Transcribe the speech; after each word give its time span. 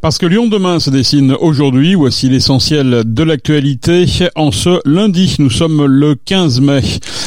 Parce 0.00 0.18
que 0.18 0.26
Lyon 0.26 0.46
demain 0.46 0.78
se 0.78 0.90
dessine 0.90 1.34
aujourd'hui, 1.40 1.96
voici 1.96 2.28
l'essentiel 2.28 3.02
de 3.04 3.22
l'actualité. 3.24 4.06
En 4.36 4.52
ce 4.52 4.78
lundi, 4.88 5.34
nous 5.40 5.50
sommes 5.50 5.86
le 5.86 6.14
15 6.14 6.60
mai. 6.60 6.82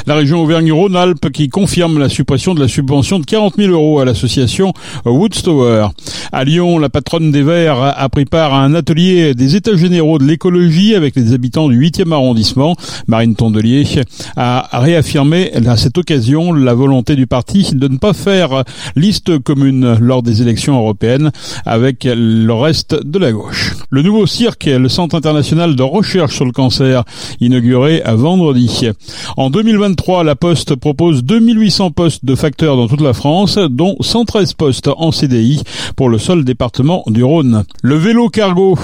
La 0.07 0.15
région 0.15 0.41
Auvergne-Rhône-Alpes 0.41 1.31
qui 1.31 1.49
confirme 1.49 1.99
la 1.99 2.07
suppression 2.07 2.55
de 2.55 2.61
la 2.61 2.69
subvention 2.69 3.19
de 3.19 3.25
40 3.25 3.55
000 3.57 3.73
euros 3.73 3.99
à 3.99 4.05
l'association 4.05 4.71
Woodstower. 5.05 5.87
À 6.31 6.45
Lyon, 6.45 6.79
la 6.79 6.87
patronne 6.87 7.29
des 7.31 7.43
Verts 7.43 7.93
a 7.97 8.07
pris 8.07 8.23
part 8.23 8.53
à 8.53 8.63
un 8.63 8.73
atelier 8.73 9.35
des 9.35 9.57
états 9.57 9.75
généraux 9.75 10.17
de 10.17 10.23
l'écologie 10.23 10.95
avec 10.95 11.17
les 11.17 11.33
habitants 11.33 11.67
du 11.67 11.77
8e 11.77 12.13
arrondissement. 12.13 12.77
Marine 13.07 13.35
Tondelier 13.35 13.83
a 14.37 14.79
réaffirmé 14.79 15.51
à 15.53 15.75
cette 15.75 15.97
occasion 15.97 16.53
la 16.53 16.73
volonté 16.73 17.17
du 17.17 17.27
parti 17.27 17.75
de 17.75 17.87
ne 17.89 17.97
pas 17.97 18.13
faire 18.13 18.63
liste 18.95 19.39
commune 19.39 19.97
lors 19.99 20.23
des 20.23 20.41
élections 20.41 20.77
européennes 20.77 21.31
avec 21.65 22.05
le 22.05 22.53
reste. 22.61 22.95
Le 23.89 24.01
nouveau 24.01 24.25
cirque, 24.25 24.65
le 24.65 24.87
Centre 24.89 25.15
international 25.15 25.75
de 25.75 25.83
recherche 25.83 26.35
sur 26.35 26.45
le 26.45 26.51
cancer, 26.51 27.03
inauguré 27.39 28.01
à 28.03 28.15
vendredi. 28.15 28.87
En 29.37 29.49
2023, 29.49 30.23
la 30.23 30.35
Poste 30.35 30.75
propose 30.75 31.23
2800 31.23 31.91
postes 31.91 32.25
de 32.25 32.35
facteurs 32.35 32.77
dans 32.77 32.87
toute 32.87 33.01
la 33.01 33.13
France, 33.13 33.57
dont 33.57 33.95
113 33.99 34.53
postes 34.53 34.89
en 34.95 35.11
CDI 35.11 35.63
pour 35.95 36.09
le 36.09 36.17
seul 36.17 36.43
département 36.45 37.03
du 37.07 37.23
Rhône. 37.23 37.63
Le 37.81 37.95
vélo 37.95 38.29
cargo 38.29 38.77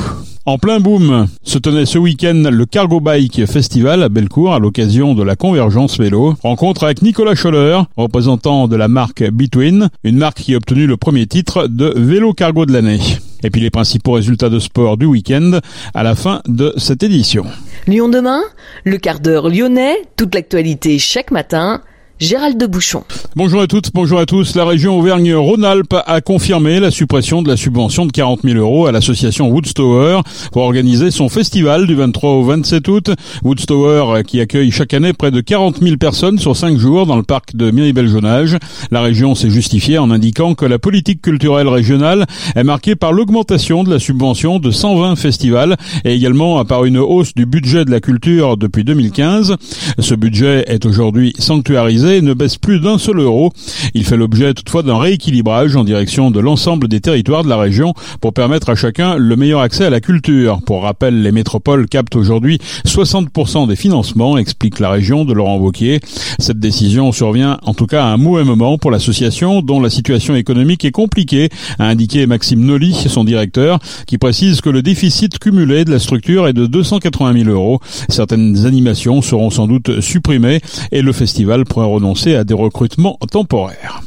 en 0.48 0.58
plein 0.58 0.80
boom 0.80 1.28
se 1.44 1.58
tenait 1.58 1.86
ce 1.86 1.98
week-end 1.98 2.44
le 2.50 2.66
Cargo 2.66 3.02
Bike 3.02 3.46
Festival 3.46 4.02
à 4.02 4.08
Bellecour 4.08 4.54
à 4.54 4.60
l'occasion 4.60 5.14
de 5.14 5.22
la 5.22 5.36
convergence 5.36 6.00
vélo. 6.00 6.36
Rencontre 6.42 6.86
avec 6.86 7.02
Nicolas 7.02 7.36
Scholler, 7.36 7.82
représentant 7.98 8.70
de 8.70 8.78
la 8.78 8.88
marque 8.88 9.30
Between, 9.30 9.90
une 10.06 10.18
marque 10.18 10.38
qui 10.38 10.54
a 10.54 10.58
obtenu 10.58 10.88
le 10.88 10.96
premier 10.96 11.28
titre 11.28 11.68
de 11.68 11.94
vélo 11.98 12.32
cargo 12.32 12.66
de 12.66 12.72
l'année. 12.72 13.02
Et 13.44 13.50
puis 13.50 13.60
les 13.60 13.70
principaux 13.70 14.14
résultats 14.14 14.50
de 14.50 14.60
sport 14.60 14.96
du 14.96 15.06
week-end 15.06 15.60
à 15.94 16.04
la 16.04 16.16
fin 16.16 16.42
de 16.48 16.74
cette 16.78 17.04
édition. 17.04 17.46
Lyon 17.86 18.08
demain, 18.08 18.42
le 18.86 18.98
quart 18.98 19.20
d'heure 19.20 19.50
lyonnais, 19.50 19.98
toute 20.16 20.34
l'actualité 20.34 20.98
chaque 20.98 21.32
matin. 21.32 21.82
Gérald 22.20 22.60
de 22.60 22.66
Bouchon. 22.66 23.04
Bonjour 23.36 23.62
à 23.62 23.68
toutes, 23.68 23.92
bonjour 23.94 24.18
à 24.18 24.26
tous. 24.26 24.56
La 24.56 24.66
région 24.66 24.98
Auvergne-Rhône-Alpes 24.98 25.96
a 26.04 26.20
confirmé 26.22 26.80
la 26.80 26.90
suppression 26.90 27.44
de 27.44 27.48
la 27.48 27.56
subvention 27.56 28.08
de 28.08 28.12
40 28.12 28.40
000 28.44 28.58
euros 28.58 28.88
à 28.88 28.92
l'association 28.92 29.50
Woodstower 29.50 30.22
pour 30.52 30.64
organiser 30.64 31.12
son 31.12 31.30
festival 31.30 31.86
du 31.86 31.94
23 31.94 32.32
au 32.32 32.44
27 32.44 32.88
août. 32.88 33.12
Woodstower 33.44 34.24
qui 34.24 34.42
accueille 34.42 34.72
chaque 34.72 34.96
année 34.96 35.14
près 35.14 35.30
de 35.30 35.42
40 35.42 35.78
000 35.80 35.98
personnes 35.98 36.40
sur 36.40 36.56
5 36.56 36.80
jours 36.80 37.06
dans 37.06 37.18
le 37.18 37.22
parc 37.22 37.56
de 37.56 37.70
Miribel-Jonage. 37.70 38.58
La 38.90 39.02
région 39.02 39.36
s'est 39.36 39.52
justifiée 39.52 40.00
en 40.00 40.10
indiquant 40.10 40.56
que 40.56 40.66
la 40.66 40.80
politique 40.80 41.22
culturelle 41.22 41.68
régionale 41.68 42.26
est 42.56 42.64
marquée 42.64 42.96
par 42.96 43.14
l'augmentation 43.14 43.84
de 43.84 43.92
la 43.92 44.00
subvention 44.00 44.58
de 44.58 44.72
120 44.72 45.18
festivals 45.18 45.76
et 46.04 46.16
également 46.16 46.66
par 46.66 46.86
une 46.86 46.98
hausse 46.98 47.36
du 47.36 47.46
budget 47.46 47.86
de 47.86 47.92
la 47.92 48.00
culture 48.00 48.58
depuis 48.58 48.84
2015. 48.84 49.56
Ce 50.00 50.16
budget 50.16 50.64
est 50.68 50.84
aujourd'hui 50.88 51.34
sanctuarisé 51.38 52.07
ne 52.08 52.34
baisse 52.34 52.58
plus 52.58 52.80
d'un 52.80 52.98
seul 52.98 53.20
euro. 53.20 53.52
Il 53.94 54.06
fait 54.06 54.18
l'objet 54.18 54.54
toutefois 54.54 54.84
d'un 54.84 54.98
rééquilibrage 54.98 55.76
en 55.76 55.84
direction 55.84 56.32
de 56.32 56.40
l'ensemble 56.40 56.88
des 56.88 57.02
territoires 57.02 57.44
de 57.44 57.50
la 57.50 57.58
région 57.58 57.94
pour 58.22 58.34
permettre 58.34 58.70
à 58.70 58.76
chacun 58.76 59.18
le 59.18 59.36
meilleur 59.36 59.62
accès 59.62 59.86
à 59.86 59.90
la 59.90 60.00
culture. 60.00 60.62
Pour 60.66 60.84
rappel, 60.84 61.22
les 61.22 61.32
métropoles 61.32 61.88
captent 61.88 62.16
aujourd'hui 62.16 62.60
60% 62.86 63.68
des 63.68 63.76
financements, 63.76 64.38
explique 64.38 64.80
la 64.80 64.90
région 64.90 65.26
de 65.26 65.34
Laurent 65.34 65.58
Wauquiez. 65.58 66.00
Cette 66.40 66.60
décision 66.60 67.12
survient 67.12 67.60
en 67.64 67.74
tout 67.74 67.88
cas 67.88 68.04
à 68.04 68.08
un 68.08 68.18
mauvais 68.18 68.44
moment 68.44 68.78
pour 68.78 68.92
l'association 68.92 69.62
dont 69.62 69.82
la 69.82 69.90
situation 69.90 70.36
économique 70.36 70.86
est 70.86 70.92
compliquée, 70.92 71.50
a 71.80 71.86
indiqué 71.86 72.26
Maxime 72.28 72.64
Nolly, 72.64 72.94
son 73.08 73.24
directeur, 73.24 73.80
qui 74.06 74.18
précise 74.18 74.62
que 74.62 74.70
le 74.70 74.82
déficit 74.82 75.40
cumulé 75.40 75.86
de 75.86 75.92
la 75.92 76.00
structure 76.00 76.48
est 76.48 76.54
de 76.54 76.66
280 76.68 77.44
000 77.44 77.50
euros. 77.50 77.80
Certaines 78.10 78.66
animations 78.66 79.22
seront 79.22 79.50
sans 79.50 79.68
doute 79.68 80.02
supprimées 80.02 80.62
et 80.92 81.02
le 81.02 81.12
festival 81.12 81.66
pourrait 81.66 81.88
renoncer 81.98 82.36
à 82.36 82.44
des 82.44 82.54
recrutements 82.54 83.18
temporaires. 83.32 84.02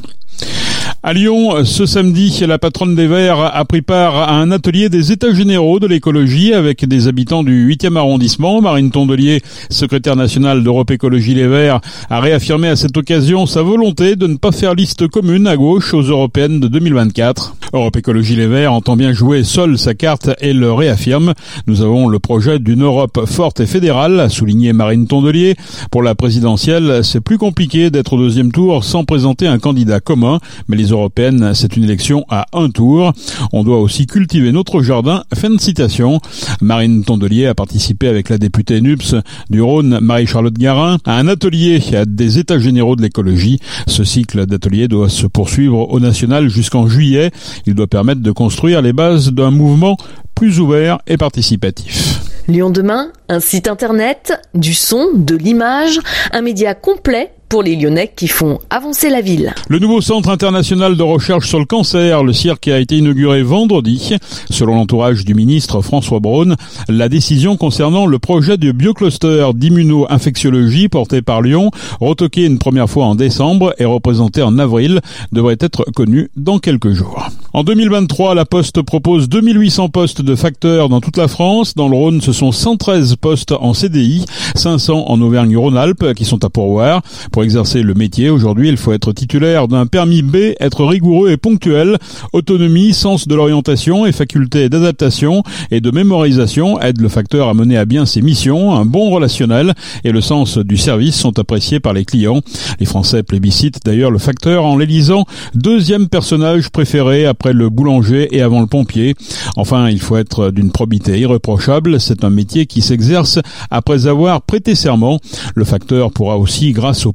À 1.02 1.14
Lyon, 1.14 1.64
ce 1.64 1.86
samedi, 1.86 2.44
la 2.46 2.58
patronne 2.58 2.94
des 2.94 3.06
Verts 3.06 3.40
a 3.40 3.64
pris 3.64 3.80
part 3.80 4.16
à 4.16 4.34
un 4.34 4.50
atelier 4.50 4.90
des 4.90 5.12
États 5.12 5.32
généraux 5.32 5.80
de 5.80 5.86
l'écologie 5.86 6.52
avec 6.52 6.84
des 6.84 7.08
habitants 7.08 7.42
du 7.42 7.66
8e 7.74 7.96
arrondissement. 7.96 8.60
Marine 8.60 8.90
Tondelier, 8.90 9.40
secrétaire 9.70 10.14
nationale 10.14 10.62
d'Europe 10.62 10.90
Écologie 10.90 11.34
Les 11.34 11.48
Verts, 11.48 11.80
a 12.10 12.20
réaffirmé 12.20 12.68
à 12.68 12.76
cette 12.76 12.98
occasion 12.98 13.46
sa 13.46 13.62
volonté 13.62 14.14
de 14.14 14.26
ne 14.26 14.36
pas 14.36 14.52
faire 14.52 14.74
liste 14.74 15.08
commune 15.08 15.46
à 15.46 15.56
gauche 15.56 15.94
aux 15.94 16.02
européennes 16.02 16.60
de 16.60 16.68
2024. 16.68 17.56
Europe 17.72 17.96
Écologie 17.96 18.36
Les 18.36 18.46
Verts 18.48 18.74
entend 18.74 18.96
bien 18.96 19.14
jouer 19.14 19.42
seule 19.42 19.78
sa 19.78 19.94
carte 19.94 20.28
et 20.42 20.52
le 20.52 20.70
réaffirme. 20.70 21.32
Nous 21.66 21.80
avons 21.80 22.08
le 22.08 22.18
projet 22.18 22.58
d'une 22.58 22.82
Europe 22.82 23.24
forte 23.24 23.60
et 23.60 23.66
fédérale, 23.66 24.20
a 24.20 24.28
souligné 24.28 24.74
Marine 24.74 25.06
Tondelier. 25.06 25.54
Pour 25.90 26.02
la 26.02 26.14
présidentielle, 26.14 27.02
c'est 27.04 27.20
plus 27.20 27.38
compliqué 27.38 27.88
d'être 27.88 28.12
au 28.12 28.18
deuxième 28.18 28.52
tour 28.52 28.84
sans 28.84 29.04
présenter 29.04 29.46
un 29.46 29.58
candidat 29.58 30.00
commun, 30.00 30.40
mais 30.68 30.76
les 30.76 30.89
européennes, 30.90 31.52
c'est 31.54 31.76
une 31.76 31.84
élection 31.84 32.24
à 32.28 32.46
un 32.52 32.70
tour. 32.70 33.12
On 33.52 33.64
doit 33.64 33.80
aussi 33.80 34.06
cultiver 34.06 34.52
notre 34.52 34.82
jardin. 34.82 35.24
Fin 35.34 35.50
de 35.50 35.60
citation. 35.60 36.20
Marine 36.60 37.04
Tondelier 37.04 37.46
a 37.46 37.54
participé 37.54 38.08
avec 38.08 38.28
la 38.28 38.38
députée 38.38 38.80
NUPS 38.80 39.14
du 39.48 39.62
Rhône, 39.62 39.98
Marie-Charlotte 40.00 40.54
Garin, 40.54 40.98
à 41.04 41.16
un 41.16 41.28
atelier 41.28 41.80
des 42.06 42.38
États 42.38 42.58
généraux 42.58 42.96
de 42.96 43.02
l'écologie. 43.02 43.60
Ce 43.86 44.04
cycle 44.04 44.46
d'ateliers 44.46 44.88
doit 44.88 45.08
se 45.08 45.26
poursuivre 45.26 45.90
au 45.90 46.00
national 46.00 46.48
jusqu'en 46.48 46.88
juillet. 46.88 47.30
Il 47.66 47.74
doit 47.74 47.86
permettre 47.86 48.20
de 48.20 48.32
construire 48.32 48.82
les 48.82 48.92
bases 48.92 49.32
d'un 49.32 49.50
mouvement 49.50 49.96
plus 50.34 50.60
ouvert 50.60 50.98
et 51.06 51.16
participatif. 51.16 52.20
Lyon 52.48 52.70
demain, 52.70 53.12
un 53.28 53.40
site 53.40 53.68
internet, 53.68 54.32
du 54.54 54.74
son, 54.74 55.08
de 55.14 55.36
l'image, 55.36 56.00
un 56.32 56.40
média 56.40 56.74
complet 56.74 57.32
pour 57.50 57.64
les 57.64 57.74
Lyonnais 57.74 58.12
qui 58.14 58.28
font 58.28 58.60
avancer 58.70 59.10
la 59.10 59.20
ville. 59.20 59.52
Le 59.68 59.80
nouveau 59.80 60.00
centre 60.00 60.30
international 60.30 60.96
de 60.96 61.02
recherche 61.02 61.48
sur 61.48 61.58
le 61.58 61.64
cancer, 61.64 62.22
le 62.22 62.32
CIRC, 62.32 62.68
a 62.68 62.78
été 62.78 62.96
inauguré 62.96 63.42
vendredi. 63.42 64.14
Selon 64.50 64.76
l'entourage 64.76 65.24
du 65.24 65.34
ministre 65.34 65.82
François 65.82 66.20
Braun, 66.20 66.54
la 66.88 67.08
décision 67.08 67.56
concernant 67.56 68.06
le 68.06 68.20
projet 68.20 68.56
de 68.56 68.70
biocluster 68.70 69.50
d'immuno-infectiologie 69.52 70.88
porté 70.88 71.22
par 71.22 71.42
Lyon, 71.42 71.72
retoqué 72.00 72.44
une 72.44 72.60
première 72.60 72.88
fois 72.88 73.06
en 73.06 73.16
décembre 73.16 73.74
et 73.78 73.84
représenté 73.84 74.42
en 74.42 74.56
avril, 74.60 75.00
devrait 75.32 75.58
être 75.58 75.84
connue 75.90 76.30
dans 76.36 76.60
quelques 76.60 76.92
jours. 76.92 77.26
En 77.52 77.64
2023, 77.64 78.36
la 78.36 78.44
Poste 78.44 78.80
propose 78.82 79.28
2800 79.28 79.88
postes 79.88 80.22
de 80.22 80.36
facteurs 80.36 80.88
dans 80.88 81.00
toute 81.00 81.16
la 81.16 81.26
France. 81.26 81.74
Dans 81.74 81.88
le 81.88 81.96
Rhône, 81.96 82.20
ce 82.20 82.32
sont 82.32 82.52
113 82.52 83.16
postes 83.16 83.50
en 83.50 83.74
CDI, 83.74 84.24
500 84.54 85.06
en 85.08 85.20
Auvergne-Rhône-Alpes 85.20 86.14
qui 86.14 86.24
sont 86.24 86.44
à 86.44 86.48
pourvoir. 86.48 87.02
Pour 87.32 87.39
exercer 87.42 87.82
le 87.82 87.94
métier, 87.94 88.30
aujourd'hui, 88.30 88.68
il 88.68 88.76
faut 88.76 88.92
être 88.92 89.12
titulaire 89.12 89.68
d'un 89.68 89.86
permis 89.86 90.22
B, 90.22 90.36
être 90.60 90.84
rigoureux 90.84 91.30
et 91.30 91.36
ponctuel, 91.36 91.98
autonomie, 92.32 92.94
sens 92.94 93.28
de 93.28 93.34
l'orientation 93.34 94.06
et 94.06 94.12
faculté 94.12 94.68
d'adaptation 94.68 95.42
et 95.70 95.80
de 95.80 95.90
mémorisation 95.90 96.80
aident 96.80 97.00
le 97.00 97.08
facteur 97.08 97.48
à 97.48 97.54
mener 97.54 97.76
à 97.76 97.84
bien 97.84 98.06
ses 98.06 98.22
missions. 98.22 98.74
Un 98.74 98.84
bon 98.84 99.10
relationnel 99.10 99.74
et 100.04 100.12
le 100.12 100.20
sens 100.20 100.58
du 100.58 100.76
service 100.76 101.16
sont 101.16 101.38
appréciés 101.38 101.80
par 101.80 101.92
les 101.92 102.04
clients. 102.04 102.41
Les 102.78 102.86
Français 102.86 103.22
plébiscitent 103.22 103.80
d'ailleurs 103.84 104.10
le 104.10 104.18
facteur 104.18 104.65
en 104.65 104.76
l'élisant 104.76 105.24
deuxième 105.54 106.09
personnage 106.09 106.70
préféré 106.70 107.26
après 107.26 107.53
le 107.53 107.68
boulanger 107.68 108.28
et 108.32 108.42
avant 108.42 108.60
le 108.60 108.66
pompier. 108.66 109.15
Enfin, 109.56 109.88
il 109.88 110.00
faut 110.00 110.16
être 110.16 110.50
d'une 110.50 110.70
probité 110.70 111.18
irréprochable. 111.18 112.00
C'est 112.00 112.24
un 112.24 112.30
métier 112.30 112.66
qui 112.66 112.82
s'exerce 112.82 113.38
après 113.70 114.06
avoir 114.06 114.42
prêté 114.42 114.74
serment. 114.74 115.18
Le 115.54 115.65
facteur 115.65 116.12
pourra 116.12 116.38
aussi, 116.38 116.72
grâce 116.72 117.06
au 117.06 117.12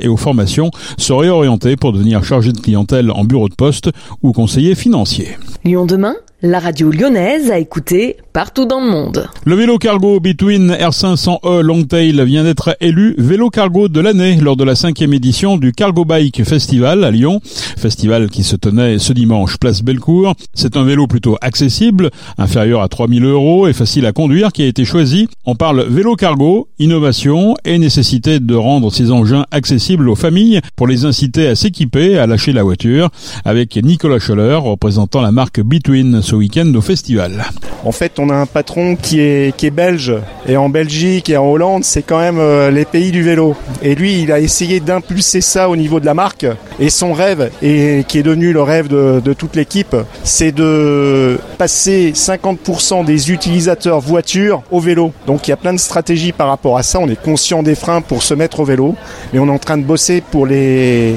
et 0.00 0.08
aux 0.08 0.16
formations 0.16 0.70
se 0.96 1.12
réorienter 1.12 1.76
pour 1.76 1.92
devenir 1.92 2.24
chargé 2.24 2.52
de 2.52 2.60
clientèle 2.60 3.10
en 3.10 3.24
bureau 3.24 3.48
de 3.48 3.54
poste 3.54 3.90
ou 4.22 4.32
conseiller 4.32 4.74
financier. 4.74 5.36
Lyon 5.64 5.86
demain 5.86 6.14
la 6.40 6.60
radio 6.60 6.92
lyonnaise 6.92 7.50
a 7.50 7.58
écouté 7.58 8.16
partout 8.32 8.64
dans 8.64 8.80
le 8.80 8.88
monde. 8.88 9.28
Le 9.44 9.56
vélo 9.56 9.76
cargo 9.76 10.20
Between 10.20 10.70
R500E 10.70 11.62
Longtail 11.62 12.24
vient 12.24 12.44
d'être 12.44 12.76
élu 12.80 13.16
vélo 13.18 13.50
cargo 13.50 13.88
de 13.88 13.98
l'année 13.98 14.36
lors 14.36 14.54
de 14.56 14.62
la 14.62 14.76
cinquième 14.76 15.12
édition 15.12 15.56
du 15.56 15.72
Cargo 15.72 16.04
Bike 16.04 16.44
Festival 16.44 17.02
à 17.02 17.10
Lyon. 17.10 17.40
Festival 17.42 18.30
qui 18.30 18.44
se 18.44 18.54
tenait 18.54 19.00
ce 19.00 19.12
dimanche 19.12 19.56
place 19.56 19.82
Bellecour. 19.82 20.34
C'est 20.54 20.76
un 20.76 20.84
vélo 20.84 21.08
plutôt 21.08 21.36
accessible, 21.40 22.10
inférieur 22.36 22.82
à 22.82 22.88
3000 22.88 23.24
euros 23.24 23.66
et 23.66 23.72
facile 23.72 24.06
à 24.06 24.12
conduire 24.12 24.52
qui 24.52 24.62
a 24.62 24.66
été 24.66 24.84
choisi. 24.84 25.26
On 25.44 25.56
parle 25.56 25.86
vélo 25.88 26.14
cargo, 26.14 26.68
innovation 26.78 27.56
et 27.64 27.78
nécessité 27.78 28.38
de 28.38 28.54
rendre 28.54 28.92
ces 28.92 29.10
engins 29.10 29.44
accessibles 29.50 30.08
aux 30.08 30.14
familles 30.14 30.60
pour 30.76 30.86
les 30.86 31.04
inciter 31.04 31.48
à 31.48 31.56
s'équiper, 31.56 32.16
à 32.16 32.28
lâcher 32.28 32.52
la 32.52 32.62
voiture 32.62 33.10
avec 33.44 33.74
Nicolas 33.74 34.20
Scholler 34.20 34.54
représentant 34.54 35.20
la 35.20 35.32
marque 35.32 35.60
Between 35.60 36.22
ce 36.28 36.36
week-end 36.36 36.70
au 36.74 36.82
festival. 36.82 37.46
En 37.86 37.92
fait, 37.92 38.18
on 38.18 38.28
a 38.28 38.34
un 38.34 38.44
patron 38.44 38.96
qui 38.96 39.20
est, 39.20 39.70
belge. 39.70 40.12
Et 40.46 40.58
en 40.58 40.68
Belgique 40.68 41.30
et 41.30 41.38
en 41.38 41.46
Hollande, 41.46 41.84
c'est 41.84 42.02
quand 42.02 42.18
même 42.18 42.38
euh, 42.38 42.70
les 42.70 42.84
pays 42.84 43.12
du 43.12 43.22
vélo. 43.22 43.56
Et 43.82 43.94
lui, 43.94 44.20
il 44.20 44.30
a 44.30 44.38
essayé 44.38 44.80
d'impulser 44.80 45.40
ça 45.40 45.70
au 45.70 45.76
niveau 45.76 46.00
de 46.00 46.04
la 46.04 46.12
marque. 46.12 46.44
Et 46.80 46.90
son 46.90 47.14
rêve, 47.14 47.50
et 47.62 48.04
qui 48.06 48.18
est 48.18 48.22
devenu 48.22 48.52
le 48.52 48.60
rêve 48.60 48.88
de, 48.88 49.22
de 49.24 49.32
toute 49.32 49.56
l'équipe, 49.56 49.96
c'est 50.22 50.52
de 50.52 51.38
passer 51.56 52.12
50% 52.14 53.06
des 53.06 53.30
utilisateurs 53.32 54.00
voitures 54.00 54.62
au 54.70 54.80
vélo. 54.80 55.12
Donc 55.26 55.48
il 55.48 55.50
y 55.50 55.54
a 55.54 55.56
plein 55.56 55.72
de 55.72 55.78
stratégies 55.78 56.32
par 56.32 56.48
rapport 56.48 56.76
à 56.76 56.82
ça. 56.82 56.98
On 56.98 57.08
est 57.08 57.20
conscient 57.20 57.62
des 57.62 57.74
freins 57.74 58.02
pour 58.02 58.22
se 58.22 58.34
mettre 58.34 58.60
au 58.60 58.64
vélo. 58.64 58.96
Mais 59.32 59.38
on 59.38 59.46
est 59.46 59.50
en 59.50 59.58
train 59.58 59.78
de 59.78 59.84
bosser 59.84 60.20
pour 60.20 60.46
les 60.46 61.14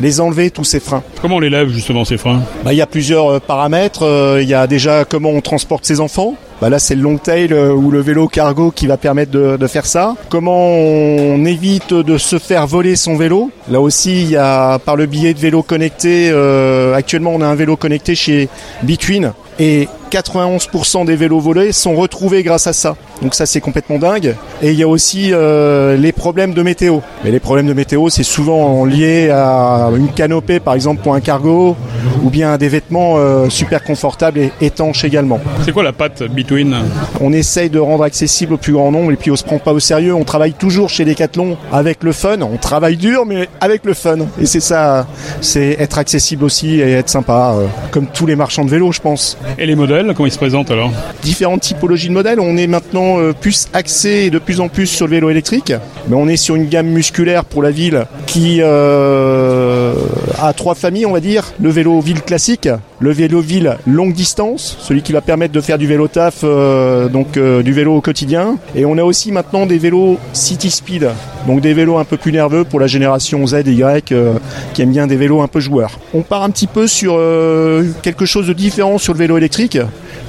les 0.00 0.20
enlever 0.20 0.50
tous 0.50 0.64
ces 0.64 0.80
freins. 0.80 1.02
Comment 1.22 1.36
on 1.36 1.40
les 1.40 1.50
lève 1.50 1.68
justement 1.68 2.04
ces 2.04 2.18
freins 2.18 2.42
bah, 2.64 2.72
Il 2.72 2.76
y 2.76 2.82
a 2.82 2.86
plusieurs 2.86 3.32
euh, 3.34 3.40
paramètres. 3.40 4.02
Euh, 4.02 4.42
il 4.42 4.48
y 4.48 4.54
a 4.54 4.66
déjà 4.66 5.04
comment 5.04 5.30
on 5.30 5.40
transporte 5.40 5.84
ses 5.84 6.00
enfants. 6.00 6.36
Bah 6.60 6.70
là, 6.70 6.78
c'est 6.78 6.94
le 6.94 7.02
long 7.02 7.18
tail 7.18 7.52
euh, 7.52 7.72
ou 7.72 7.90
le 7.90 8.00
vélo 8.00 8.28
cargo 8.28 8.70
qui 8.70 8.86
va 8.86 8.96
permettre 8.96 9.30
de, 9.30 9.58
de, 9.58 9.66
faire 9.66 9.84
ça. 9.84 10.14
Comment 10.30 10.70
on 10.70 11.44
évite 11.44 11.92
de 11.92 12.16
se 12.16 12.38
faire 12.38 12.66
voler 12.66 12.96
son 12.96 13.16
vélo 13.16 13.50
Là 13.70 13.80
aussi, 13.82 14.22
il 14.22 14.30
y 14.30 14.36
a 14.36 14.78
par 14.78 14.96
le 14.96 15.04
biais 15.04 15.34
de 15.34 15.38
vélos 15.38 15.62
connectés. 15.62 16.30
Euh, 16.32 16.94
actuellement, 16.94 17.32
on 17.34 17.42
a 17.42 17.46
un 17.46 17.54
vélo 17.54 17.76
connecté 17.76 18.14
chez 18.14 18.48
Between 18.82 19.32
et 19.58 19.88
91% 20.10 21.04
des 21.04 21.16
vélos 21.16 21.40
volés 21.40 21.72
sont 21.72 21.94
retrouvés 21.94 22.42
grâce 22.42 22.66
à 22.66 22.72
ça. 22.72 22.96
Donc 23.22 23.34
ça 23.34 23.46
c'est 23.46 23.60
complètement 23.60 23.98
dingue. 23.98 24.34
Et 24.62 24.70
il 24.70 24.78
y 24.78 24.82
a 24.82 24.88
aussi 24.88 25.30
euh, 25.32 25.96
les 25.96 26.12
problèmes 26.12 26.54
de 26.54 26.62
météo. 26.62 27.00
Mais 27.24 27.30
les 27.30 27.40
problèmes 27.40 27.66
de 27.66 27.72
météo 27.72 28.08
c'est 28.08 28.22
souvent 28.22 28.84
lié 28.84 29.30
à 29.30 29.90
une 29.96 30.08
canopée 30.08 30.60
par 30.60 30.74
exemple 30.74 31.02
pour 31.02 31.14
un 31.14 31.20
cargo 31.20 31.76
ou 32.22 32.30
bien 32.30 32.52
à 32.52 32.58
des 32.58 32.68
vêtements 32.68 33.14
euh, 33.16 33.48
super 33.48 33.82
confortables 33.82 34.38
et 34.38 34.52
étanches 34.60 35.04
également. 35.04 35.40
C'est 35.64 35.72
quoi 35.72 35.82
la 35.82 35.92
patte 35.92 36.22
Between 36.22 36.76
On 37.20 37.32
essaye 37.32 37.70
de 37.70 37.78
rendre 37.78 38.04
accessible 38.04 38.54
au 38.54 38.58
plus 38.58 38.72
grand 38.72 38.90
nombre 38.90 39.12
et 39.12 39.16
puis 39.16 39.30
on 39.30 39.36
se 39.36 39.44
prend 39.44 39.58
pas 39.58 39.72
au 39.72 39.80
sérieux. 39.80 40.14
On 40.14 40.24
travaille 40.24 40.52
toujours 40.52 40.88
chez 40.88 41.04
Decathlon 41.04 41.56
avec 41.72 42.02
le 42.02 42.12
fun. 42.12 42.40
On 42.42 42.56
travaille 42.58 42.96
dur 42.96 43.24
mais 43.26 43.48
avec 43.60 43.84
le 43.84 43.94
fun. 43.94 44.18
Et 44.40 44.46
c'est 44.46 44.60
ça, 44.60 45.06
c'est 45.40 45.76
être 45.78 45.98
accessible 45.98 46.44
aussi 46.44 46.80
et 46.80 46.92
être 46.92 47.08
sympa, 47.08 47.54
euh, 47.56 47.66
comme 47.90 48.06
tous 48.06 48.26
les 48.26 48.36
marchands 48.36 48.64
de 48.64 48.70
vélos 48.70 48.92
je 48.92 49.00
pense. 49.00 49.36
Et 49.58 49.66
les 49.66 49.74
modèles, 49.74 50.12
comment 50.14 50.26
ils 50.26 50.32
se 50.32 50.38
présentent 50.38 50.70
alors 50.70 50.90
Différentes 51.22 51.62
typologies 51.62 52.08
de 52.08 52.12
modèles. 52.12 52.40
On 52.40 52.56
est 52.56 52.66
maintenant 52.66 53.18
euh, 53.18 53.32
plus 53.32 53.68
axé 53.72 54.30
de 54.30 54.38
plus 54.38 54.60
en 54.60 54.68
plus 54.68 54.86
sur 54.86 55.06
le 55.06 55.12
vélo 55.12 55.30
électrique. 55.30 55.72
Mais 56.08 56.16
on 56.16 56.28
est 56.28 56.36
sur 56.36 56.54
une 56.54 56.66
gamme 56.66 56.88
musculaire 56.88 57.44
pour 57.44 57.62
la 57.62 57.70
ville 57.70 58.06
qui 58.26 58.58
euh, 58.60 59.94
a 60.40 60.52
trois 60.52 60.74
familles, 60.74 61.06
on 61.06 61.12
va 61.12 61.20
dire. 61.20 61.44
Le 61.60 61.70
vélo 61.70 62.00
ville 62.00 62.22
classique, 62.22 62.68
le 62.98 63.12
vélo 63.12 63.40
ville 63.40 63.78
longue 63.86 64.12
distance, 64.12 64.76
celui 64.80 65.02
qui 65.02 65.12
va 65.12 65.20
permettre 65.20 65.52
de 65.52 65.60
faire 65.60 65.78
du 65.78 65.86
vélo 65.86 66.08
taf, 66.08 66.40
euh, 66.44 67.08
donc 67.08 67.38
du 67.38 67.72
vélo 67.72 67.96
au 67.96 68.00
quotidien. 68.00 68.58
Et 68.74 68.84
on 68.84 68.98
a 68.98 69.02
aussi 69.02 69.32
maintenant 69.32 69.66
des 69.66 69.78
vélos 69.78 70.18
city 70.32 70.70
speed, 70.70 71.08
donc 71.46 71.60
des 71.60 71.74
vélos 71.74 71.98
un 71.98 72.04
peu 72.04 72.16
plus 72.16 72.32
nerveux 72.32 72.64
pour 72.64 72.80
la 72.80 72.86
génération 72.86 73.46
Z 73.46 73.54
et 73.54 73.72
Y 73.72 74.12
euh, 74.12 74.34
qui 74.74 74.82
aime 74.82 74.90
bien 74.90 75.06
des 75.06 75.16
vélos 75.16 75.40
un 75.40 75.48
peu 75.48 75.60
joueurs. 75.60 75.98
On 76.14 76.22
part 76.22 76.42
un 76.42 76.50
petit 76.50 76.66
peu 76.66 76.86
sur 76.86 77.14
euh, 77.16 77.84
quelque 78.02 78.26
chose 78.26 78.46
de 78.46 78.52
différent 78.52 78.98
sur 78.98 79.12
le 79.12 79.18
vélo 79.18 79.36
électrique 79.36 79.78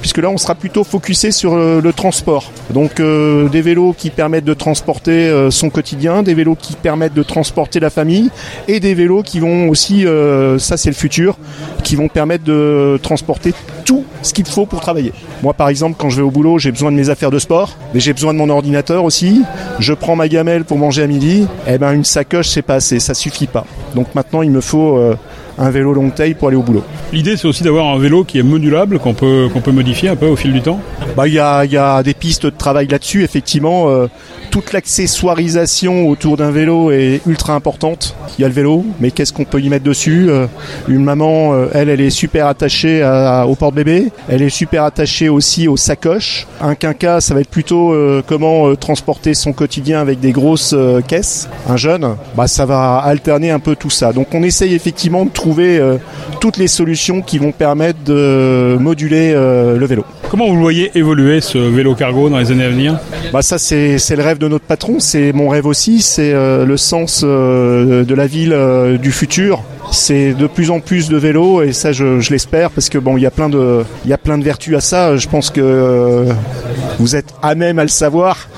puisque 0.00 0.18
là 0.18 0.30
on 0.30 0.36
sera 0.36 0.54
plutôt 0.54 0.84
focusé 0.84 1.30
sur 1.30 1.56
le, 1.56 1.80
le 1.80 1.92
transport. 1.92 2.52
Donc 2.70 3.00
euh, 3.00 3.48
des 3.48 3.62
vélos 3.62 3.94
qui 3.96 4.10
permettent 4.10 4.44
de 4.44 4.54
transporter 4.54 5.28
euh, 5.28 5.50
son 5.50 5.70
quotidien, 5.70 6.22
des 6.22 6.34
vélos 6.34 6.56
qui 6.56 6.74
permettent 6.74 7.14
de 7.14 7.22
transporter 7.22 7.80
la 7.80 7.90
famille 7.90 8.30
et 8.68 8.80
des 8.80 8.94
vélos 8.94 9.22
qui 9.22 9.40
vont 9.40 9.68
aussi, 9.68 10.06
euh, 10.06 10.58
ça 10.58 10.76
c'est 10.76 10.90
le 10.90 10.94
futur, 10.94 11.36
qui 11.82 11.96
vont 11.96 12.08
permettre 12.08 12.44
de 12.44 12.98
transporter 13.02 13.52
tout 13.84 14.04
ce 14.22 14.32
qu'il 14.32 14.46
faut 14.46 14.66
pour 14.66 14.80
travailler. 14.80 15.12
Moi 15.42 15.54
par 15.54 15.68
exemple 15.68 15.96
quand 15.98 16.10
je 16.10 16.16
vais 16.16 16.22
au 16.22 16.30
boulot 16.30 16.58
j'ai 16.58 16.70
besoin 16.70 16.92
de 16.92 16.96
mes 16.96 17.10
affaires 17.10 17.30
de 17.30 17.38
sport, 17.38 17.76
mais 17.94 18.00
j'ai 18.00 18.12
besoin 18.12 18.32
de 18.32 18.38
mon 18.38 18.50
ordinateur 18.50 19.04
aussi, 19.04 19.42
je 19.78 19.94
prends 19.94 20.16
ma 20.16 20.28
gamelle 20.28 20.64
pour 20.64 20.78
manger 20.78 21.02
à 21.02 21.06
midi, 21.08 21.46
eh 21.66 21.78
ben 21.78 21.92
une 21.92 22.04
sacoche 22.04 22.48
c'est 22.50 22.62
pas 22.62 22.76
assez, 22.76 23.00
ça 23.00 23.14
suffit 23.14 23.46
pas. 23.46 23.64
Donc 23.94 24.14
maintenant 24.14 24.42
il 24.42 24.50
me 24.50 24.60
faut 24.60 24.96
euh, 24.96 25.16
un 25.58 25.70
vélo 25.70 25.92
long 25.92 26.10
tail 26.10 26.34
pour 26.34 26.48
aller 26.48 26.56
au 26.56 26.62
boulot. 26.62 26.84
L'idée 27.12 27.36
c'est 27.36 27.48
aussi 27.48 27.62
d'avoir 27.62 27.86
un 27.88 27.98
vélo 27.98 28.24
qui 28.24 28.38
est 28.38 28.42
modulable, 28.42 28.98
qu'on 28.98 29.14
peut, 29.14 29.48
qu'on 29.52 29.60
peut 29.60 29.72
modifier 29.72 30.08
un 30.08 30.16
peu 30.16 30.26
au 30.26 30.36
fil 30.36 30.52
du 30.52 30.60
temps 30.62 30.80
Bah 31.16 31.26
il 31.26 31.34
y 31.34 31.38
a, 31.38 31.64
y 31.64 31.76
a 31.76 32.02
des 32.02 32.14
pistes 32.14 32.44
de 32.46 32.50
travail 32.50 32.86
là-dessus, 32.88 33.22
effectivement. 33.24 33.88
Euh, 33.88 34.06
toute 34.50 34.72
l'accessoirisation 34.72 36.08
autour 36.08 36.36
d'un 36.36 36.50
vélo 36.50 36.90
est 36.90 37.20
ultra 37.26 37.54
importante. 37.54 38.14
Il 38.38 38.42
y 38.42 38.44
a 38.44 38.48
le 38.48 38.54
vélo, 38.54 38.84
mais 39.00 39.10
qu'est-ce 39.10 39.32
qu'on 39.32 39.44
peut 39.44 39.60
y 39.60 39.68
mettre 39.68 39.84
dessus? 39.84 40.26
Euh, 40.30 40.46
Une 40.86 41.02
maman, 41.04 41.52
euh, 41.54 41.66
elle, 41.74 41.88
elle 41.88 42.00
est 42.00 42.10
super 42.10 42.46
attachée 42.46 43.02
à- 43.02 43.46
au 43.46 43.54
porte-bébé. 43.56 44.08
Elle 44.28 44.42
est 44.42 44.48
super 44.48 44.84
attachée 44.84 45.28
aussi 45.28 45.68
aux 45.68 45.76
sacoches. 45.76 46.46
Un 46.60 46.74
quinca, 46.74 47.20
ça 47.20 47.34
va 47.34 47.40
être 47.40 47.50
plutôt 47.50 47.94
comment 48.26 48.74
transporter 48.76 49.34
son 49.34 49.52
quotidien 49.52 50.00
avec 50.00 50.20
des 50.20 50.32
grosses 50.32 50.74
caisses. 51.06 51.48
Un 51.68 51.76
jeune, 51.76 52.16
bah 52.36 52.46
ça 52.46 52.64
va 52.66 52.96
alterner 52.98 53.50
un 53.50 53.58
peu 53.58 53.76
tout 53.76 53.90
ça. 53.90 54.12
Donc 54.12 54.28
on 54.34 54.42
essaye 54.42 54.74
effectivement 54.74 55.24
de 55.24 55.30
trouver 55.30 55.47
euh, 55.58 55.96
toutes 56.40 56.56
les 56.56 56.68
solutions 56.68 57.22
qui 57.22 57.38
vont 57.38 57.52
permettre 57.52 57.98
de 58.04 58.76
moduler 58.78 59.32
euh, 59.34 59.76
le 59.76 59.86
vélo. 59.86 60.04
Comment 60.30 60.48
vous 60.48 60.60
voyez 60.60 60.90
évoluer 60.94 61.40
ce 61.40 61.58
vélo 61.58 61.94
cargo 61.94 62.28
dans 62.28 62.38
les 62.38 62.50
années 62.50 62.64
à 62.64 62.70
venir? 62.70 62.98
Bah 63.32 63.42
ça 63.42 63.58
c'est 63.58 63.96
le 63.96 64.22
rêve 64.22 64.38
de 64.38 64.48
notre 64.48 64.64
patron, 64.64 65.00
c'est 65.00 65.32
mon 65.32 65.48
rêve 65.48 65.66
aussi, 65.66 66.02
c'est 66.02 66.32
euh, 66.32 66.64
le 66.66 66.76
sens 66.76 67.24
de 67.24 68.14
la 68.14 68.26
ville 68.26 68.56
du 69.00 69.12
futur. 69.12 69.62
C'est 69.90 70.34
de 70.34 70.46
plus 70.46 70.70
en 70.70 70.80
plus 70.80 71.08
de 71.08 71.16
vélos 71.16 71.62
et 71.62 71.72
ça 71.72 71.92
je, 71.92 72.20
je 72.20 72.30
l'espère 72.30 72.70
parce 72.70 72.90
que 72.90 72.98
bon 72.98 73.16
il 73.16 73.22
y 73.22 73.26
a 73.26 73.30
plein 73.30 73.48
de 73.48 73.84
il 74.04 74.10
y 74.10 74.12
a 74.12 74.18
plein 74.18 74.36
de 74.36 74.44
vertus 74.44 74.76
à 74.76 74.80
ça. 74.80 75.16
Je 75.16 75.28
pense 75.28 75.50
que 75.50 75.60
euh, 75.62 76.32
vous 76.98 77.16
êtes 77.16 77.34
à 77.42 77.54
même 77.54 77.78
à 77.78 77.82
le 77.82 77.88
savoir. 77.88 78.48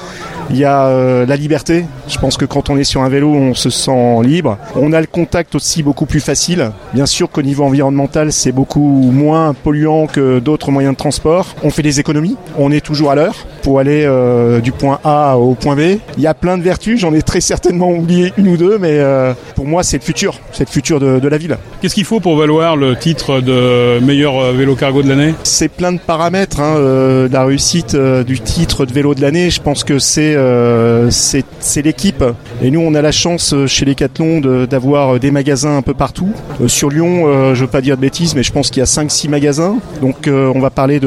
Il 0.53 0.57
y 0.57 0.65
a 0.65 0.87
euh, 0.87 1.27
la 1.27 1.37
liberté. 1.37 1.85
Je 2.09 2.19
pense 2.19 2.37
que 2.37 2.45
quand 2.45 2.71
on 2.71 2.77
est 2.77 2.85
sur 2.85 3.03
un 3.03 3.09
vélo, 3.09 3.33
on 3.33 3.55
se 3.55 3.71
sent 3.71 4.23
libre. 4.25 4.59
On 4.75 4.93
a 4.93 5.01
le 5.01 5.07
contact 5.07 5.55
aussi 5.55 5.83
beaucoup 5.83 6.07
plus 6.07 6.21
facile. 6.21 6.73
Bien 6.93 7.07
sûr 7.07 7.31
qu'au 7.31 7.43
niveau 7.43 7.65
environnemental, 7.65 8.33
c'est 8.33 8.51
beaucoup 8.51 8.81
moins 9.13 9.55
polluant 9.55 10.07
que 10.07 10.41
d'autres 10.41 10.73
moyens 10.73 10.95
de 10.95 10.99
transport. 10.99 11.55
On 11.63 11.71
fait 11.71 11.83
des 11.83 12.01
économies. 12.01 12.37
On 12.59 12.73
est 12.73 12.85
toujours 12.85 13.13
à 13.13 13.15
l'heure 13.15 13.37
pour 13.63 13.79
aller 13.79 14.05
euh, 14.05 14.61
du 14.61 14.73
point 14.73 14.99
A 15.05 15.37
au 15.37 15.55
point 15.55 15.77
B. 15.77 15.99
Il 16.17 16.23
y 16.23 16.27
a 16.27 16.35
plein 16.35 16.59
de 16.59 16.63
vertus. 16.65 16.99
J'en 16.99 17.15
ai 17.15 17.23
très 17.23 17.41
certainement 17.41 17.91
oublié 17.93 18.33
une 18.37 18.49
ou 18.49 18.57
deux, 18.57 18.77
mais 18.77 18.99
euh, 18.99 19.33
pour 19.55 19.67
moi, 19.67 19.85
c'est 19.85 19.99
le 19.99 20.03
futur. 20.03 20.41
C'est 20.53 20.65
le 20.65 20.73
futur 20.73 20.99
de, 20.99 21.21
de 21.21 21.29
la 21.29 21.39
ville. 21.39 21.57
Qu'est-ce 21.81 21.95
qu'il 21.95 22.05
faut 22.05 22.19
pour 22.19 22.37
valoir 22.37 22.77
le 22.77 22.97
titre 22.97 23.41
de 23.41 24.01
meilleur 24.01 24.53
vélo 24.53 24.75
cargo 24.75 25.03
de 25.03 25.09
l'année? 25.09 25.35
C'est 25.45 25.69
plein 25.69 25.93
de 25.93 26.01
paramètres. 26.01 26.59
Hein, 26.61 27.29
la 27.31 27.45
réussite 27.45 27.95
du 27.95 28.41
titre 28.41 28.85
de 28.85 28.93
vélo 28.93 29.15
de 29.15 29.21
l'année, 29.21 29.51
je 29.51 29.61
pense 29.61 29.85
que 29.85 30.01
c'est 30.01 30.40
c'est 31.11 31.45
c'est 31.61 31.83
l'équipe. 31.83 32.25
Et 32.63 32.71
nous, 32.71 32.81
on 32.81 32.95
a 32.95 33.03
la 33.03 33.13
chance 33.13 33.53
euh, 33.53 33.67
chez 33.67 33.85
Decathlon 33.85 34.41
de- 34.41 34.67
d'avoir 34.67 35.15
euh, 35.15 35.19
des 35.19 35.31
magasins 35.31 35.77
un 35.77 35.83
peu 35.83 35.95
partout. 35.95 36.31
Euh, 36.61 36.69
sur 36.69 36.89
Lyon, 36.91 37.25
euh, 37.27 37.55
je 37.55 37.63
veux 37.63 37.71
pas 37.71 37.81
dire 37.81 37.97
de 37.97 38.01
bêtises, 38.01 38.35
mais 38.35 38.43
je 38.43 38.53
pense 38.53 38.71
qu'il 38.71 38.81
y 38.81 38.83
a 38.83 38.87
5-6 38.87 39.29
magasins. 39.29 39.77
Donc, 40.01 40.27
euh, 40.29 40.51
on 40.55 40.61
va 40.61 40.71
parler 40.71 41.01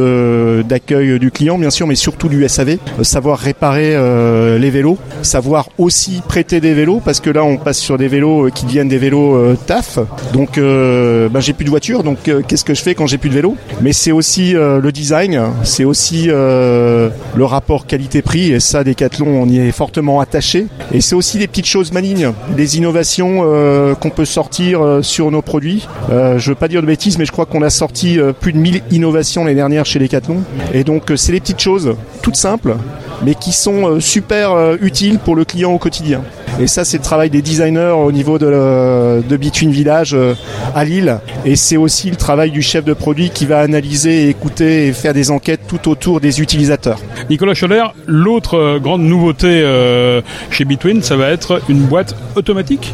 d'accueil 0.63 1.20
du 1.20 1.32
client, 1.32 1.58
bien 1.58 1.70
sûr, 1.70 1.88
mais 1.88 1.96
surtout 1.96 2.30
du 2.30 2.48
SAV. 2.48 2.78
Euh, 3.00 3.04
savoir 3.04 3.40
réparer 3.40 3.96
euh, 3.96 4.58
les 4.58 4.70
vélos, 4.70 4.98
savoir 5.22 5.70
aussi 5.78 6.22
prêter 6.28 6.60
des 6.60 6.74
vélos, 6.74 7.02
parce 7.04 7.20
que 7.20 7.30
là, 7.30 7.44
on 7.44 7.58
passe 7.58 7.80
sur 7.80 7.98
des 7.98 8.08
vélos 8.08 8.48
euh, 8.48 8.50
qui 8.50 8.66
deviennent 8.66 8.88
des 8.90 8.98
vélos 8.98 9.36
euh, 9.36 9.58
taf. 9.66 10.00
Donc, 10.34 10.58
euh, 10.58 11.30
ben, 11.30 11.40
j'ai 11.40 11.54
plus 11.54 11.66
de 11.66 11.70
voiture, 11.70 12.04
donc 12.04 12.28
euh, 12.28 12.42
qu'est-ce 12.48 12.66
que 12.66 12.74
je 12.74 12.82
fais 12.82 12.96
quand 12.96 13.08
j'ai 13.08 13.18
plus 13.18 13.30
de 13.30 13.36
vélo 13.36 13.56
Mais 13.82 13.94
c'est 13.94 14.12
aussi 14.12 14.56
euh, 14.56 14.80
le 14.80 14.92
design, 14.92 15.40
c'est 15.63 15.84
aussi 15.86 16.28
euh, 16.30 17.10
le 17.36 17.46
rapport 17.46 17.86
qualité-prix, 17.88 18.52
et 18.54 18.60
ça, 18.60 18.84
Decathlon, 18.84 19.23
on 19.27 19.48
y 19.48 19.60
est 19.60 19.72
fortement 19.72 20.20
attaché. 20.20 20.68
Et 20.92 21.01
c'est 21.01 21.15
aussi 21.15 21.38
des 21.38 21.48
petites 21.48 21.65
choses 21.65 21.92
malignes, 21.92 22.32
des 22.56 22.77
innovations 22.77 23.42
euh, 23.44 23.96
qu'on 23.96 24.10
peut 24.10 24.25
sortir 24.25 24.82
euh, 24.82 25.01
sur 25.01 25.32
nos 25.32 25.42
produits. 25.42 25.88
Euh, 26.10 26.39
je 26.39 26.50
veux 26.50 26.56
pas 26.56 26.68
dire 26.68 26.82
de 26.82 26.88
bêtises, 26.88 27.18
mais 27.18 27.25
je 27.25 27.32
crois 27.32 27.46
qu'on 27.46 27.62
a 27.62 27.70
sorti 27.70 28.20
euh, 28.20 28.34
plus 28.34 28.53
de 28.53 28.58
1000 28.58 28.82
innovations 28.92 29.44
l'année 29.44 29.56
dernière 29.56 29.86
chez 29.86 30.00
Decathlon. 30.00 30.44
Et 30.74 30.84
donc, 30.84 31.12
c'est 31.15 31.32
des 31.32 31.39
petites 31.39 31.60
choses, 31.60 31.96
toutes 32.22 32.36
simples, 32.36 32.75
mais 33.24 33.36
qui 33.36 33.51
sont 33.51 34.00
super 34.00 34.75
utiles 34.82 35.20
pour 35.20 35.36
le 35.36 35.46
client 35.46 35.72
au 35.72 35.77
quotidien. 35.77 36.22
Et 36.60 36.68
ça, 36.68 36.86
c'est 36.86 36.98
le 36.98 37.04
travail 37.04 37.30
des 37.30 37.42
designers 37.42 37.94
au 37.98 38.12
niveau 38.12 38.38
de, 38.38 38.46
le- 38.46 39.24
de 39.28 39.38
Between 39.38 39.72
Village 39.72 40.14
euh, 40.14 40.36
à 40.76 40.86
Lille. 40.86 41.18
Et 41.46 41.56
c'est 41.56 41.78
aussi 41.78 42.10
le 42.10 42.16
travail 42.16 42.52
du 42.52 42.62
chef 42.62 42.86
de 42.86 42.94
produit 42.94 43.32
qui 43.32 43.46
va 43.46 43.60
analyser, 43.60 44.30
écouter 44.30 44.88
et 44.88 44.94
faire 44.94 45.14
des 45.14 45.32
enquêtes 45.32 45.62
tout 45.68 45.90
autour 45.90 46.22
des 46.22 46.42
utilisateurs. 46.42 47.00
Nicolas 47.30 47.56
Scholler, 47.56 47.84
l'autre 48.06 48.56
euh, 48.58 48.80
grande 48.80 49.02
nouveauté 49.02 49.48
euh, 49.50 50.22
chez 50.52 50.64
Between, 50.64 51.02
ça 51.02 51.16
va 51.16 51.30
être 51.30 51.60
une 51.70 51.82
boîte 51.82 52.16
automatique? 52.36 52.94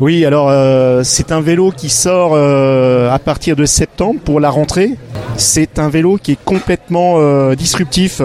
Oui, 0.00 0.24
alors 0.24 0.48
euh, 0.48 1.02
c'est 1.04 1.32
un 1.32 1.40
vélo 1.40 1.72
qui 1.76 1.90
sort 1.90 2.32
euh, 2.34 3.10
à 3.10 3.18
partir 3.18 3.56
de 3.56 3.66
septembre 3.66 4.20
pour 4.24 4.38
la 4.40 4.50
rentrée. 4.50 4.92
C'est 5.36 5.78
un 5.80 5.88
vélo 5.88 6.16
qui 6.16 6.32
est 6.32 6.38
complètement 6.44 7.16
euh, 7.18 7.54
disruptif. 7.56 8.22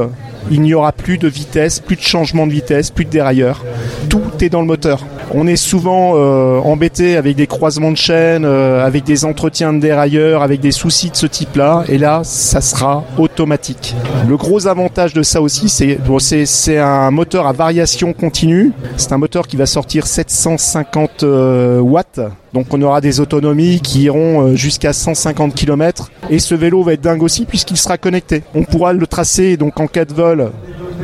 Il 0.52 0.62
n'y 0.62 0.74
aura 0.74 0.92
plus 0.92 1.18
de 1.18 1.28
vitesse, 1.28 1.80
plus 1.80 1.96
de 1.96 2.02
changement 2.02 2.48
de 2.48 2.52
vitesse, 2.52 2.92
plus 2.92 3.06
de 3.06 3.10
dérailleur. 3.10 3.64
Tout 4.10 4.22
est 4.42 4.50
dans 4.50 4.62
le 4.62 4.68
moteur. 4.68 5.06
On 5.32 5.46
est 5.46 5.56
souvent 5.56 6.14
euh, 6.16 6.60
embêté 6.60 7.16
avec 7.16 7.36
des 7.36 7.46
croisements 7.46 7.92
de 7.92 7.98
chaînes, 7.98 8.46
euh, 8.46 8.84
avec 8.84 9.04
des 9.04 9.26
entretiens 9.26 9.74
de 9.74 9.80
dérailleurs, 9.80 10.42
avec 10.42 10.60
des 10.60 10.72
soucis 10.72 11.12
de 11.12 11.16
ce 11.16 11.28
type-là. 11.28 11.84
Et 11.88 12.00
là, 12.00 12.22
ça 12.24 12.62
sera 12.62 13.04
automatique. 13.20 13.96
Le 14.28 14.38
gros 14.38 14.66
avantage 14.66 15.14
de 15.14 15.22
ça 15.22 15.40
aussi, 15.42 15.70
c'est 15.70 16.78
un 16.78 17.12
moteur 17.12 17.46
à 17.46 17.54
variation 17.54 18.14
continue. 18.14 18.72
C'est 18.98 19.14
un 19.14 19.18
moteur 19.20 19.48
qui 19.48 19.56
va 19.56 19.68
sortir 19.68 20.08
750 20.08 21.24
euh, 21.24 21.80
watts. 21.80 22.20
Donc 22.54 22.74
on 22.74 22.82
aura 22.82 23.02
des 23.02 23.20
autonomies 23.20 23.80
qui 23.82 24.04
iront 24.04 24.48
euh, 24.48 24.56
jusqu'à 24.56 24.94
150 24.94 25.54
km. 25.54 26.12
Et 26.30 26.40
ce 26.40 26.56
vélo 26.56 26.84
va 26.84 26.94
être 26.94 27.02
dingue 27.02 27.24
aussi 27.24 27.46
puisqu'il 27.46 27.78
sera 27.78 27.98
connecté. 27.98 28.44
On 28.56 28.64
pourra 28.64 28.94
le 28.94 29.06
tracer 29.08 29.58
donc 29.58 29.80
en 29.80 29.88
cas 29.88 30.06
de 30.06 30.14
vol 30.14 30.52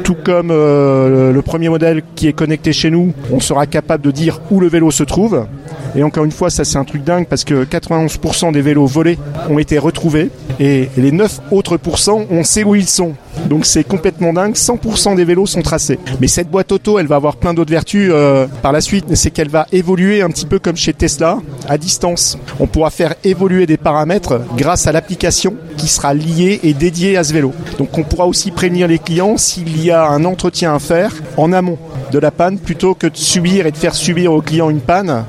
tout 0.04 0.16
comme 0.16 0.52
euh, 0.52 1.32
le 1.32 1.42
premier 1.42 1.70
modèle 1.70 2.04
qui 2.16 2.28
est 2.28 2.34
connecté 2.34 2.74
chez 2.74 2.90
nous, 2.90 3.14
on 3.32 3.40
sera 3.40 3.66
capable 3.66 4.04
de 4.04 4.12
dire 4.12 4.42
où 4.52 4.60
le 4.60 4.68
vélo 4.68 4.92
se 4.92 5.04
trouve. 5.04 5.48
Et 5.96 6.04
encore 6.04 6.26
une 6.26 6.32
fois, 6.32 6.50
ça 6.50 6.64
c'est 6.64 6.78
un 6.78 6.84
truc 6.84 7.04
dingue 7.04 7.28
parce 7.28 7.44
que 7.44 7.64
91% 7.66 8.52
des 8.52 8.62
vélos 8.62 8.86
volés 8.86 9.18
ont 9.50 9.60
été 9.60 9.78
retrouvés 9.78 10.30
et 10.60 10.90
les 10.98 11.12
9 11.12 11.42
autres 11.52 11.78
pourcents, 11.78 12.26
on 12.30 12.44
sait 12.44 12.64
où 12.64 12.76
ils 12.76 12.88
sont. 12.88 13.14
Donc 13.50 13.66
c'est 13.66 13.84
complètement 13.84 14.34
dingue, 14.34 14.54
100% 14.54 15.16
des 15.16 15.26
vélos 15.26 15.46
sont 15.46 15.62
tracés. 15.62 16.00
Mais 16.20 16.28
cette 16.28 16.50
boîte 16.50 16.72
auto, 16.72 17.00
elle 17.00 17.08
va 17.08 17.16
avoir 17.16 17.36
plein 17.36 17.54
d'autres 17.54 17.72
vertus 17.72 18.10
euh, 18.12 18.48
par 18.62 18.72
la 18.72 18.82
suite, 18.82 19.16
c'est 19.16 19.30
qu'elle 19.32 19.50
va 19.50 19.68
évoluer 19.72 20.22
un 20.22 20.30
petit 20.30 20.46
peu 20.46 20.60
comme 20.60 20.76
chez 20.76 20.94
Tesla, 20.94 21.40
à 21.68 21.78
distance. 21.78 22.38
On 22.60 22.68
pourra 22.68 22.90
faire 22.90 23.16
évoluer 23.24 23.66
des 23.66 23.78
paramètres 23.78 24.42
grâce 24.58 24.88
à 24.88 24.92
l'application 24.92 25.56
qui 25.78 25.88
sera 25.88 26.14
liée 26.14 26.60
et 26.64 26.74
dédiée 26.74 27.18
à 27.18 27.24
ce 27.24 27.34
vélo. 27.34 27.54
Donc 27.78 27.98
on 27.98 28.04
pourra 28.04 28.26
aussi 28.26 28.52
prévenir 28.52 28.88
les 28.88 29.00
clients 29.00 29.38
s'il 29.38 29.84
y 29.84 29.92
a 29.92 30.08
un 30.08 30.26
entretien 30.26 30.74
à 30.74 30.80
faire 30.80 31.12
en 31.38 31.52
amont 31.54 31.78
de 32.12 32.20
la 32.20 32.32
panne 32.32 32.58
plutôt 32.58 32.96
que 32.96 33.08
de 33.08 33.18
subir 33.18 33.66
et 33.66 33.72
de 33.72 33.78
faire 33.78 33.96
subir 33.96 34.32
au 34.34 34.42
client 34.42 34.70
une 34.70 34.80
panne. 34.80 35.26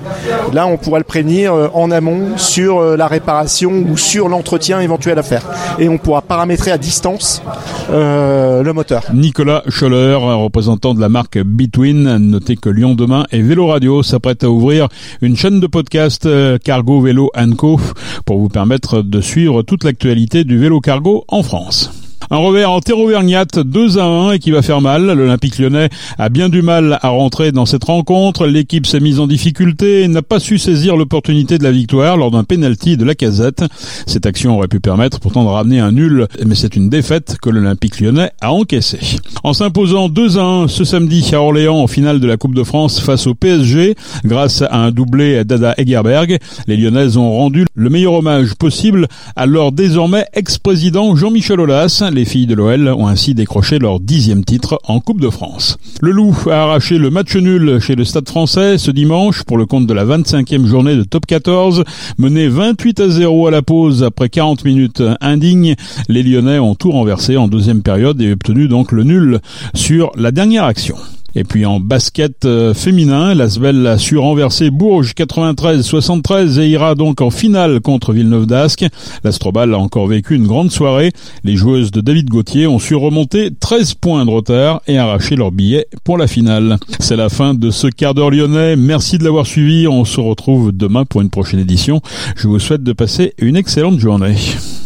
Là, 0.53 0.67
on 0.67 0.77
pourra 0.77 0.99
le 0.99 1.05
prévenir 1.05 1.55
euh, 1.55 1.69
en 1.75 1.91
amont 1.91 2.39
sur 2.39 2.79
euh, 2.79 2.97
la 2.97 3.07
réparation 3.07 3.73
ou 3.89 3.97
sur 3.97 4.29
l'entretien 4.29 4.81
éventuel 4.81 5.19
à 5.19 5.23
faire. 5.23 5.43
Et 5.79 5.89
on 5.89 5.99
pourra 5.99 6.23
paramétrer 6.23 6.71
à 6.71 6.79
distance 6.79 7.43
euh, 7.91 8.63
le 8.63 8.73
moteur. 8.73 9.03
Nicolas 9.13 9.63
Scholler, 9.69 10.15
représentant 10.15 10.95
de 10.95 11.01
la 11.01 11.09
marque 11.09 11.39
Between, 11.39 12.17
notez 12.19 12.57
que 12.57 12.71
Lyon 12.71 12.95
demain 12.95 13.25
et 13.33 13.43
Vélo 13.43 13.67
Radio 13.67 14.03
s'apprête 14.03 14.45
à 14.45 14.51
ouvrir 14.51 14.89
une 15.21 15.37
chaîne 15.37 15.61
de 15.61 15.67
podcast 15.67 16.29
Cargo 16.65 17.01
Vélo 17.01 17.31
Co 17.59 17.81
pour 18.25 18.39
vous 18.39 18.49
permettre 18.49 19.03
de 19.03 19.21
suivre 19.21 19.63
toute 19.63 19.85
l'actualité 19.85 20.45
du 20.45 20.59
vélo 20.59 20.81
cargo 20.81 21.25
en 21.29 21.43
France. 21.43 22.06
Un 22.31 22.39
revers 22.39 22.71
en 22.71 22.81
terre 22.81 22.97
2 22.97 23.99
à 23.99 24.05
1 24.05 24.33
et 24.33 24.39
qui 24.39 24.51
va 24.51 24.63
faire 24.63 24.81
mal. 24.81 25.07
L'Olympique 25.07 25.59
lyonnais 25.59 25.91
a 26.19 26.29
bien 26.29 26.49
du 26.49 26.63
mal 26.63 26.99
à 27.03 27.09
rentrer 27.11 27.53
dans 27.53 27.67
cette 27.67 27.85
rencontre. 27.85 28.47
L'équipe 28.47 28.87
s'est 28.87 29.01
mise 29.01 29.21
en 29.21 29.27
difficulté 29.27 30.03
et 30.03 30.09
n'a 30.09 30.23
pas 30.23 30.41
su 30.41 30.59
saisir 30.59 30.97
l'opportunité 30.97 31.59
de 31.59 31.63
la 31.63 31.71
victoire 31.71 32.17
lors 32.17 32.33
d'un 32.33 32.43
penalty 32.43 32.97
de 32.97 33.05
la 33.05 33.15
casette. 33.15 33.65
Cette 34.07 34.27
action 34.27 34.57
aurait 34.57 34.67
pu 34.67 34.81
permettre 34.81 35.21
pourtant 35.21 35.45
de 35.45 35.49
ramener 35.49 35.79
un 35.79 35.93
nul, 35.93 36.27
mais 36.45 36.55
c'est 36.55 36.75
une 36.75 36.89
défaite 36.89 37.37
que 37.41 37.51
l'Olympique 37.51 38.01
lyonnais 38.01 38.31
a 38.41 38.53
encaissée. 38.53 38.99
En 39.45 39.53
s'imposant 39.53 40.09
2 40.09 40.39
à 40.39 40.43
1 40.43 40.69
ce 40.69 40.85
samedi 40.85 41.29
à 41.33 41.41
Orléans 41.41 41.79
en 41.79 41.87
finale 41.87 42.19
de 42.19 42.27
la 42.27 42.37
Coupe 42.37 42.55
de 42.55 42.65
France 42.65 43.01
face 43.01 43.27
au 43.27 43.35
PSG, 43.35 43.95
grâce 44.25 44.63
à 44.63 44.79
un 44.79 44.91
doublé 44.91 45.45
d'Ada 45.45 45.75
Egerberg, 45.79 46.39
les 46.67 46.77
Lyonnaises 46.77 47.17
ont 47.17 47.31
rendu 47.31 47.67
le 47.75 47.91
meilleur 47.91 48.15
hommage 48.15 48.55
possible 48.55 49.07
à 49.37 49.47
leur 49.47 49.71
désormais 49.71 50.25
ex-président 50.33 51.15
Jean-Michel 51.15 51.61
Aulas 51.61 52.03
les 52.17 52.25
filles 52.25 52.47
de 52.47 52.55
l'OL 52.55 52.89
ont 52.89 53.09
ainsi 53.09 53.35
décroché 53.35 53.79
leur 53.79 54.01
dixième 54.01 54.43
titre 54.43 54.79
en 54.85 55.01
Coupe 55.01 55.21
de 55.21 55.29
France. 55.29 55.77
Le 56.01 56.11
Loup 56.11 56.35
a 56.51 56.63
arraché 56.63 56.97
le 56.97 57.11
match 57.11 57.37
nul 57.37 57.79
chez 57.79 57.95
le 57.95 58.05
Stade 58.05 58.27
français 58.27 58.79
ce 58.79 58.91
dimanche 58.91 59.43
pour 59.45 59.59
le 59.59 59.67
compte 59.67 59.87
de 59.87 59.93
la 59.93 60.07
25e 60.07 60.65
journée 60.65 60.97
de 60.97 61.03
Top 61.03 61.27
14. 61.27 61.85
Mené 62.17 62.49
28 62.49 63.01
à 63.01 63.09
0 63.11 63.49
à 63.49 63.51
la 63.51 63.61
pause 63.61 64.03
après 64.03 64.31
40 64.31 64.65
minutes 64.65 65.03
indignes, 65.21 65.75
les 66.09 66.23
Lyonnais 66.23 66.59
ont 66.59 66.75
tout 66.75 66.91
renversé 66.91 67.37
en 67.37 67.49
deuxième 67.49 67.83
période 67.83 68.21
et 68.23 68.33
obtenu 68.33 68.67
donc 68.67 68.93
le 68.93 69.05
nul 69.05 69.41
sur 69.75 70.11
la 70.17 70.33
dernière 70.33 70.65
action. 70.65 70.97
Et 71.37 71.45
puis 71.45 71.67
en 71.67 71.81
basket 71.81 72.47
euh, 72.47 72.73
féminin, 72.73 73.35
l'Asvel 73.35 73.87
a 73.87 73.99
su 73.99 74.17
renverser 74.17 74.71
Bourges 74.71 75.13
93-73 75.13 76.59
et 76.61 76.69
ira 76.71 76.95
donc 76.95 77.21
en 77.21 77.29
finale 77.29 77.81
contre 77.81 78.15
Villeneuve 78.15 78.47
d'Ascq. 78.47 78.87
L'Astrobal 79.23 79.75
a 79.75 79.79
encore 79.79 80.07
vécu 80.07 80.35
une 80.35 80.47
grande 80.47 80.73
soirée. 80.73 81.13
Les 81.45 81.55
joueuses 81.55 81.91
de 81.91 82.01
David 82.01 82.31
Gauthier 82.31 82.67
ont 82.67 82.79
su 82.79 82.95
remonter 82.95 83.51
13 83.61 83.95
points 83.95 84.25
de 84.25 84.31
retard 84.31 84.81
et 84.87 84.97
arracher 84.97 85.37
leur 85.37 85.53
billet 85.53 85.87
pour 86.05 86.17
la 86.17 86.27
finale. 86.27 86.79
C'est 87.01 87.17
la 87.17 87.29
fin 87.29 87.53
de 87.53 87.71
ce 87.71 87.89
quart 87.89 88.15
d'heure 88.15 88.31
lyonnais. 88.31 88.75
Merci 88.75 89.19
de 89.19 89.25
l'avoir 89.25 89.47
suivi. 89.47 89.87
On 89.87 90.07
se 90.07 90.21
retrouve 90.21 90.73
demain 90.73 91.05
pour 91.05 91.21
une 91.21 91.31
prochaine 91.31 91.61
édition. 91.61 92.01
Je 92.35 92.49
vous 92.49 92.59
souhaite 92.59 92.83
de 92.83 92.95
passer 92.95 93.35
une 93.39 93.57
excellente 93.57 93.99
journée. 93.99 94.37